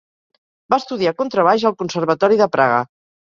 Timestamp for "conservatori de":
1.83-2.49